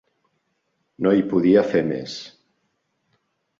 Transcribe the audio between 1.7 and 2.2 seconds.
fer més.